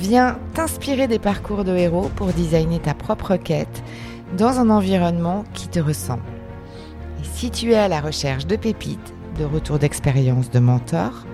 [0.00, 3.82] Viens t'inspirer des parcours de héros pour designer ta propre quête
[4.36, 6.22] dans un environnement qui te ressemble.
[7.20, 11.24] Et si tu es à la recherche de pépites, de retours d'expérience de mentors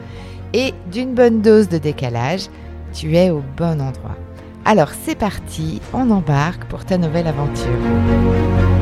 [0.53, 2.49] et d'une bonne dose de décalage,
[2.93, 4.17] tu es au bon endroit.
[4.65, 8.80] Alors c'est parti, on embarque pour ta nouvelle aventure.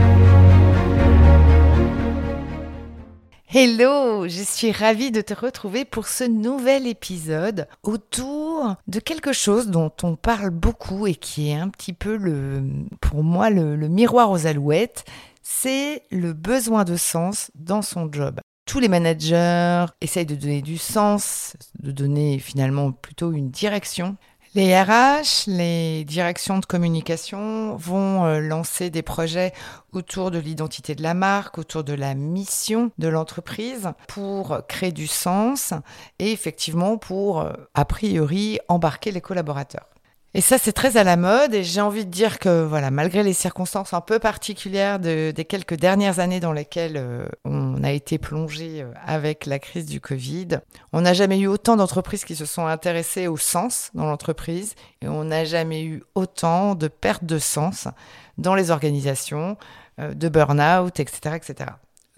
[3.50, 9.68] Hello, je suis ravie de te retrouver pour ce nouvel épisode autour de quelque chose
[9.68, 12.62] dont on parle beaucoup et qui est un petit peu le,
[13.00, 15.06] pour moi le, miroir aux alouettes,
[15.40, 18.38] c'est le besoin de sens dans son job.
[18.66, 24.18] Tous les managers essayent de donner du sens, de donner finalement plutôt une direction
[24.54, 29.52] les RH, les directions de communication vont euh, lancer des projets
[29.92, 35.06] autour de l'identité de la marque, autour de la mission de l'entreprise pour créer du
[35.06, 35.74] sens
[36.18, 39.86] et effectivement pour, euh, a priori, embarquer les collaborateurs.
[40.34, 41.54] Et ça, c'est très à la mode.
[41.54, 45.74] Et j'ai envie de dire que, voilà, malgré les circonstances un peu particulières des quelques
[45.74, 50.60] dernières années dans lesquelles euh, on a été plongé euh, avec la crise du Covid,
[50.92, 54.74] on n'a jamais eu autant d'entreprises qui se sont intéressées au sens dans l'entreprise.
[55.00, 57.88] Et on n'a jamais eu autant de perte de sens
[58.36, 59.56] dans les organisations,
[59.98, 61.70] euh, de burn-out, etc., etc.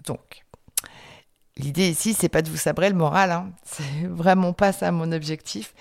[0.05, 0.43] Donc,
[1.57, 3.31] l'idée ici, c'est pas de vous sabrer le moral.
[3.31, 3.51] Hein.
[3.65, 5.73] C'est vraiment pas ça mon objectif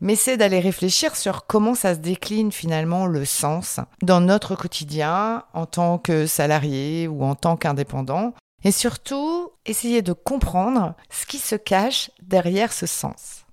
[0.00, 5.44] mais c'est d'aller réfléchir sur comment ça se décline finalement le sens dans notre quotidien
[5.54, 8.32] en tant que salarié ou en tant qu'indépendant,
[8.64, 13.44] et surtout essayer de comprendre ce qui se cache derrière ce sens.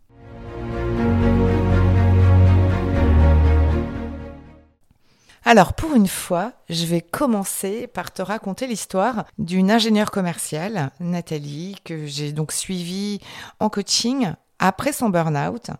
[5.48, 11.76] Alors pour une fois, je vais commencer par te raconter l'histoire d'une ingénieure commerciale, Nathalie,
[11.84, 13.22] que j'ai donc suivie
[13.60, 15.72] en coaching après son burn-out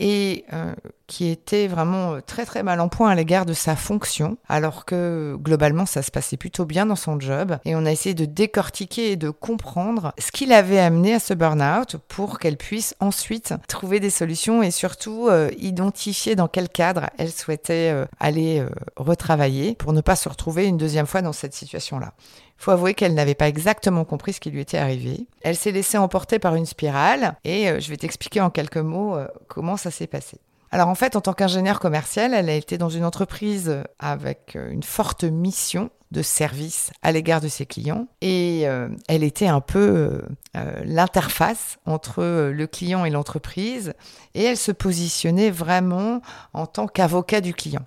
[0.00, 0.74] et euh,
[1.06, 4.84] qui était vraiment euh, très très mal en point à l'égard de sa fonction, alors
[4.84, 7.58] que globalement ça se passait plutôt bien dans son job.
[7.64, 11.34] Et on a essayé de décortiquer et de comprendre ce qui l'avait amené à ce
[11.34, 17.10] burn-out pour qu'elle puisse ensuite trouver des solutions et surtout euh, identifier dans quel cadre
[17.18, 18.64] elle souhaitait aller
[18.96, 22.14] retravailler pour ne pas se retrouver une deuxième fois dans cette situation-là.
[22.64, 25.26] Faut avouer qu'elle n'avait pas exactement compris ce qui lui était arrivé.
[25.42, 29.76] Elle s'est laissée emporter par une spirale et je vais t'expliquer en quelques mots comment
[29.76, 30.38] ça s'est passé.
[30.74, 34.72] Alors en fait, en tant qu'ingénieure commerciale, elle a été dans une entreprise avec euh,
[34.72, 39.60] une forte mission de service à l'égard de ses clients et euh, elle était un
[39.60, 40.20] peu
[40.56, 43.92] euh, l'interface entre le client et l'entreprise
[44.34, 46.22] et elle se positionnait vraiment
[46.54, 47.86] en tant qu'avocat du client.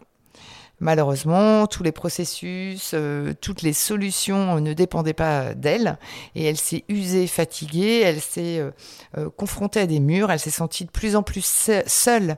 [0.79, 5.97] Malheureusement, tous les processus, euh, toutes les solutions ne dépendaient pas d'elle.
[6.35, 8.69] Et elle s'est usée, fatiguée, elle s'est euh,
[9.17, 12.37] euh, confrontée à des murs, elle s'est sentie de plus en plus seule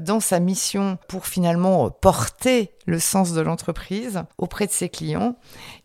[0.00, 5.36] dans sa mission pour finalement porter le sens de l'entreprise auprès de ses clients.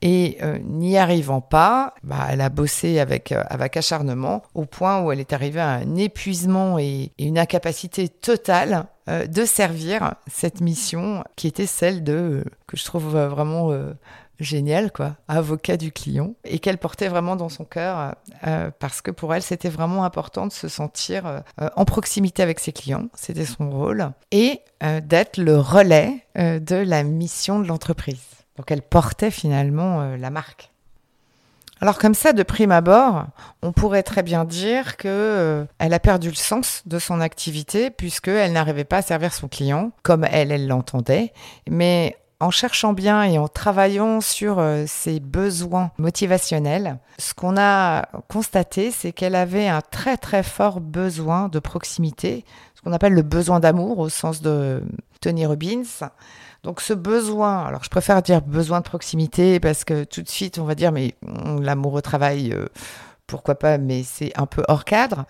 [0.01, 5.19] Et n'y arrivant pas, bah, elle a bossé avec, avec acharnement au point où elle
[5.19, 11.47] est arrivée à un épuisement et une incapacité totale euh, de servir cette mission qui
[11.47, 13.93] était celle de, que je trouve vraiment euh,
[14.39, 18.15] géniale, quoi, avocat du client, et qu'elle portait vraiment dans son cœur,
[18.45, 21.43] euh, parce que pour elle, c'était vraiment important de se sentir
[21.75, 24.61] en proximité avec ses clients, c'était son rôle, et
[25.03, 28.21] d'être le relais de la mission de l'entreprise.
[28.57, 30.71] Donc elle portait finalement la marque.
[31.79, 33.25] Alors comme ça, de prime abord,
[33.61, 37.91] on pourrait très bien dire que euh, elle a perdu le sens de son activité
[37.91, 41.33] puisqu'elle n'arrivait pas à servir son client comme elle, elle l'entendait.
[41.69, 48.07] Mais en cherchant bien et en travaillant sur euh, ses besoins motivationnels, ce qu'on a
[48.27, 52.45] constaté, c'est qu'elle avait un très très fort besoin de proximité,
[52.75, 54.83] ce qu'on appelle le besoin d'amour au sens de
[55.19, 56.09] Tony Robbins.
[56.63, 60.59] Donc ce besoin, alors je préfère dire besoin de proximité parce que tout de suite
[60.59, 61.15] on va dire mais
[61.59, 62.67] l'amour au travail, euh,
[63.27, 65.25] pourquoi pas, mais c'est un peu hors cadre.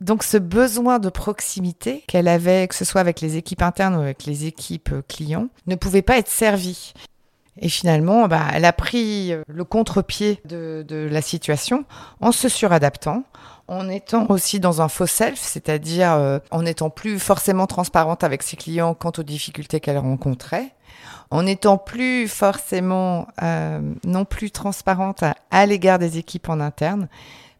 [0.00, 4.00] Donc ce besoin de proximité qu'elle avait, que ce soit avec les équipes internes ou
[4.00, 6.94] avec les équipes clients, ne pouvait pas être servi.
[7.58, 11.84] Et finalement, bah, elle a pris le contre-pied de, de la situation
[12.20, 13.24] en se suradaptant,
[13.68, 18.42] en étant aussi dans un faux self, c'est-à-dire euh, en n'étant plus forcément transparente avec
[18.42, 20.72] ses clients quant aux difficultés qu'elle rencontrait,
[21.30, 27.08] en n'étant plus forcément euh, non plus transparente à, l'égard des équipes en interne,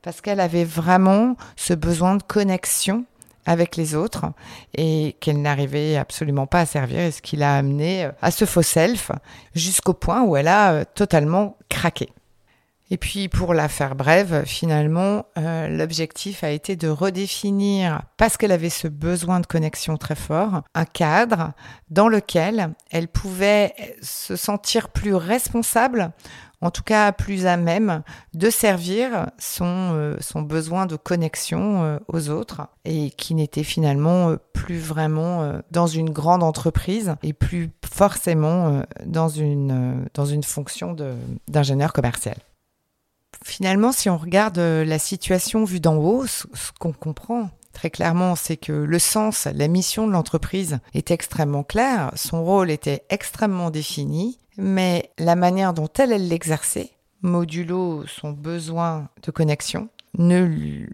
[0.03, 3.05] parce qu'elle avait vraiment ce besoin de connexion
[3.44, 4.27] avec les autres
[4.77, 8.44] et qu'elle n'arrivait absolument pas à servir et ce qui l'a amené euh, à ce
[8.44, 9.12] faux self
[9.55, 12.11] jusqu'au point où elle a totalement craqué.
[12.91, 18.53] Et puis pour la faire brève, finalement, euh, l'objectif a été de redéfinir, parce qu'elle
[18.53, 21.53] avait ce besoin de connexion très fort, un cadre
[21.91, 26.12] dans lequel elle pouvait se sentir plus responsable,
[26.61, 28.03] en tout cas plus à même
[28.35, 34.37] de servir son, euh, son besoin de connexion euh, aux autres et qui n'était finalement
[34.53, 40.97] plus vraiment dans une grande entreprise et plus forcément dans une, dans une fonction
[41.49, 42.37] d'ingénieur commercial.
[43.44, 46.47] Finalement, si on regarde euh, la situation vue d'en haut, ce
[46.79, 52.11] qu'on comprend très clairement, c'est que le sens, la mission de l'entreprise est extrêmement claire,
[52.17, 59.09] son rôle était extrêmement défini, mais la manière dont elle, elle l'exerçait, modulo son besoin
[59.23, 60.43] de connexion, ne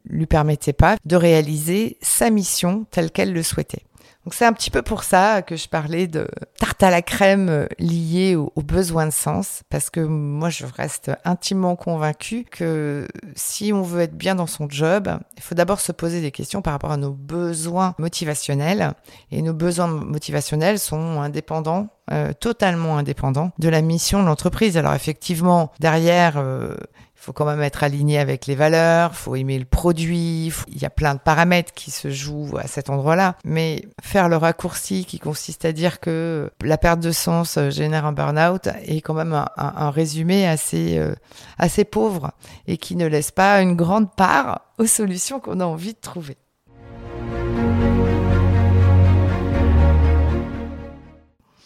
[0.04, 3.84] lui permettait pas de réaliser sa mission telle qu'elle le souhaitait.
[4.24, 6.28] Donc c'est un petit peu pour ça que je parlais de
[6.58, 11.10] tarte à la crème euh, liée aux, besoins de sens, parce que moi je reste
[11.24, 15.90] intimement convaincue que si on veut être bien dans son job, il faut d'abord se
[15.90, 18.92] poser des questions par rapport à nos besoins motivationnels,
[19.32, 24.76] et nos besoins motivationnels sont indépendants euh, totalement indépendants de la mission de l'entreprise.
[24.76, 26.74] Alors effectivement, derrière, euh,
[27.22, 30.90] faut quand même être aligné avec les valeurs, faut aimer le produit, il y a
[30.90, 33.36] plein de paramètres qui se jouent à cet endroit-là.
[33.44, 38.06] Mais faire le raccourci qui consiste à dire que la perte de sens euh, génère
[38.06, 41.14] un burn-out est quand même un, résumé assez, euh,
[41.58, 42.32] assez pauvre
[42.66, 46.36] et qui ne laisse pas une grande part aux solutions qu'on a envie de trouver.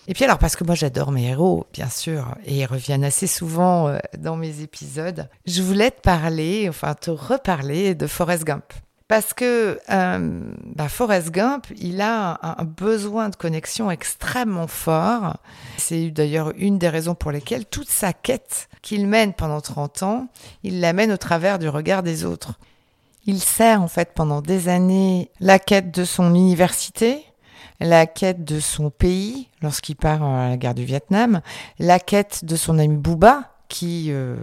[0.08, 3.26] Et puis alors, parce que moi j'adore mes héros, bien sûr, et ils reviennent assez
[3.26, 8.72] souvent euh, dans mes épisodes, je voulais te parler, enfin te reparler de Forrest Gump.
[9.08, 15.36] Parce que euh, bah Forrest Gump, il a un, besoin de connexion extrêmement fort.
[15.76, 20.28] C'est d'ailleurs une des raisons pour lesquelles toute sa quête qu'il mène pendant 30 ans,
[20.64, 22.54] il la mène au travers du regard des autres.
[23.26, 27.24] Il sert en fait pendant des années la quête de son université,
[27.80, 31.40] la quête de son pays lorsqu'il part à la guerre du Vietnam,
[31.78, 34.36] la quête de son ami Bouba, qui, euh,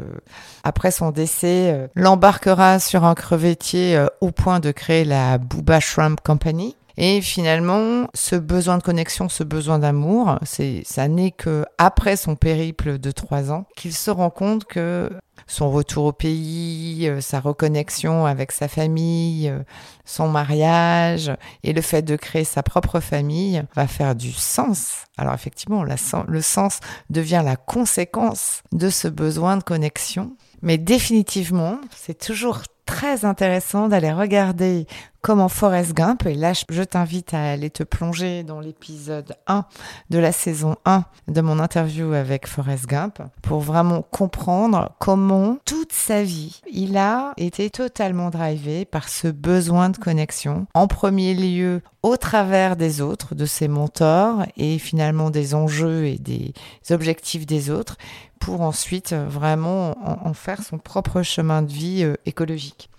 [0.63, 5.79] après son décès, euh, l'embarquera sur un crevettier euh, au point de créer la Bouba
[5.79, 6.75] Shrimp Company.
[6.97, 12.35] Et finalement, ce besoin de connexion, ce besoin d'amour, c'est, ça n'est que après son
[12.35, 15.09] périple de trois ans qu'il se rend compte que
[15.47, 19.59] son retour au pays, euh, sa reconnexion avec sa famille, euh,
[20.05, 21.31] son mariage
[21.63, 25.05] et le fait de créer sa propre famille va faire du sens.
[25.17, 26.79] Alors effectivement, le sens
[27.09, 30.35] devient la conséquence de ce besoin de connexion.
[30.61, 34.87] Mais définitivement, c'est toujours très intéressant d'aller regarder
[35.23, 39.63] comment Forrest Gump, et là je t'invite à aller te plonger dans l'épisode 1
[40.09, 45.93] de la saison 1 de mon interview avec Forrest Gump, pour vraiment comprendre comment toute
[45.93, 51.81] sa vie, il a été totalement drivé par ce besoin de connexion, en premier lieu
[52.03, 56.53] au travers des autres, de ses mentors, et finalement des enjeux et des
[56.91, 57.97] objectifs des autres,
[58.41, 59.95] pour ensuite vraiment
[60.27, 62.89] en, faire son propre chemin de vie euh, écologique.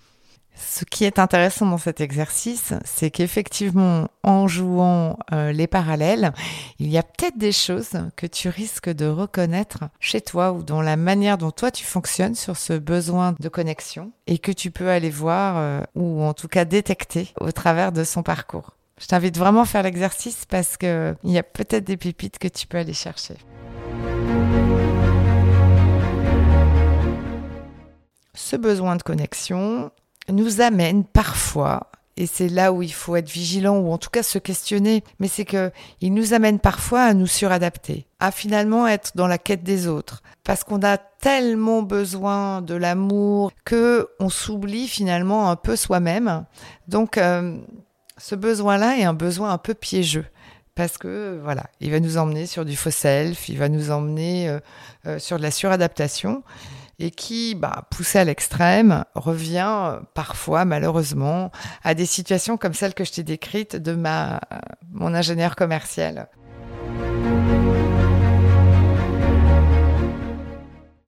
[0.55, 6.33] Ce qui est intéressant dans cet exercice, c'est qu'effectivement, en jouant euh, les parallèles,
[6.79, 10.81] il y a peut-être des choses que tu risques de reconnaître chez toi ou dans
[10.81, 14.89] la manière dont toi tu fonctionnes sur ce besoin de connexion et que tu peux
[14.89, 18.77] aller voir euh, ou en tout cas détecter au travers de son parcours.
[18.99, 22.65] Je t'invite vraiment à faire l'exercice parce qu'il y a peut-être des pépites que tu
[22.65, 23.35] peux aller chercher.
[28.33, 29.91] Ce besoin de connexion,
[30.29, 34.23] nous amène parfois et c'est là où il faut être vigilant ou en tout cas
[34.23, 39.11] se questionner, mais c'est que il nous amène parfois à nous suradapter, à finalement être
[39.15, 44.87] dans la quête des autres parce qu'on a tellement besoin de l'amour que on s'oublie
[44.87, 46.45] finalement un peu soi-même.
[46.87, 47.57] Donc euh,
[48.17, 50.25] ce besoin-là est un besoin un peu piégeux
[50.73, 54.47] parce que voilà, il va nous emmener sur du faux self, il va nous emmener
[54.47, 54.59] euh,
[55.05, 56.43] euh, sur de la suradaptation
[56.99, 61.51] et qui, bah, poussé à l'extrême, revient euh, parfois, malheureusement,
[61.83, 64.39] à des situations comme celle que je t'ai décrite de ma,
[64.91, 66.29] mon ingénieur commercial.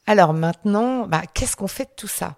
[0.06, 2.38] Alors maintenant, bah, qu'est-ce qu'on fait de tout ça?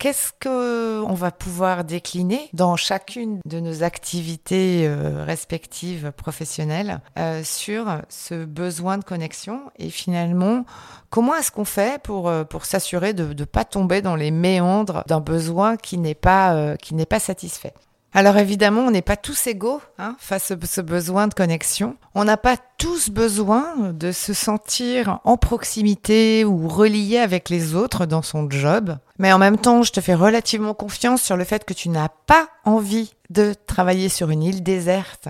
[0.00, 8.00] Qu'est-ce qu'on va pouvoir décliner dans chacune de nos activités euh, respectives professionnelles euh, sur
[8.08, 9.60] ce besoin de connexion?
[9.78, 10.64] Et finalement
[11.10, 15.04] comment est-ce qu'on fait pour, euh, pour s'assurer de ne pas tomber dans les méandres
[15.06, 17.74] d'un besoin qui n'est pas, qui n'est pas satisfait?
[18.12, 21.96] Alors évidemment, on n'est pas tous égaux hein, face à ce besoin de connexion.
[22.14, 28.06] On n'a pas tous besoin de se sentir en proximité ou relié avec les autres
[28.06, 28.96] dans son job.
[29.18, 32.08] Mais en même temps, je te fais relativement confiance sur le fait que tu n'as
[32.26, 35.28] pas envie de travailler sur une île déserte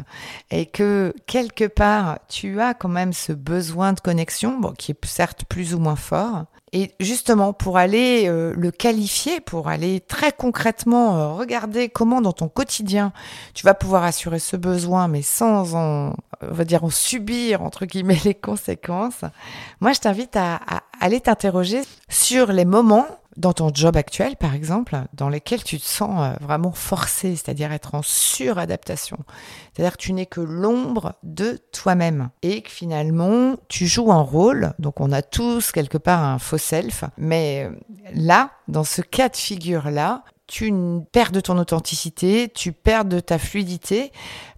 [0.50, 5.04] et que quelque part, tu as quand même ce besoin de connexion, bon, qui est
[5.04, 10.30] certes plus ou moins fort, et justement, pour aller euh, le qualifier, pour aller très
[10.30, 13.12] concrètement euh, regarder comment dans ton quotidien
[13.54, 17.86] tu vas pouvoir assurer ce besoin, mais sans en, on va dire, en subir, entre
[17.86, 19.24] guillemets, les conséquences,
[19.80, 24.54] moi, je t'invite à, à aller t'interroger sur les moments dans ton job actuel, par
[24.54, 29.18] exemple, dans lesquels tu te sens euh, vraiment forcé, c'est-à-dire être en suradaptation.
[29.72, 34.72] C'est-à-dire que tu n'es que l'ombre de toi-même et que finalement, tu joues un rôle.
[34.78, 37.04] Donc, on a tous quelque part un faux self.
[37.16, 37.76] Mais euh,
[38.14, 40.74] là, dans ce cas de figure-là, tu
[41.12, 44.10] perds de ton authenticité, tu perds de ta fluidité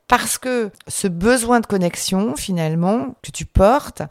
[0.08, 4.02] parce que ce besoin de connexion, finalement, que tu portes,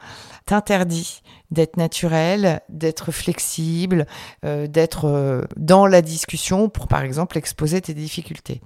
[0.45, 4.05] t'interdit d'être naturel, d'être flexible,
[4.45, 8.61] euh, d'être euh, dans la discussion pour, par exemple, exposer tes difficultés.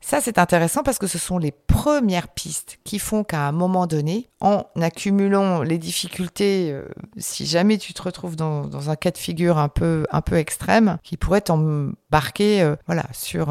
[0.00, 3.86] Ça, c'est intéressant parce que ce sont les premières pistes qui font qu'à un moment
[3.86, 9.18] donné, en accumulant les difficultés, euh, si jamais tu te retrouves dans, un cas de
[9.18, 13.50] figure un peu, un peu extrême, qui pourrait t'embarquer voilà, sur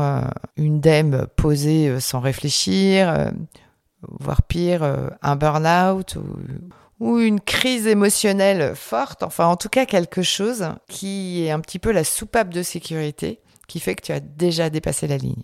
[0.55, 3.31] une dème posée sans réfléchir,
[4.01, 6.23] voire pire, un burn-out ou
[6.99, 11.79] ou une crise émotionnelle forte, enfin en tout cas quelque chose qui est un petit
[11.79, 15.43] peu la soupape de sécurité qui fait que tu as déjà dépassé la ligne.